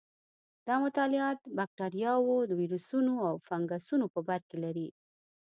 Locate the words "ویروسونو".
2.59-3.13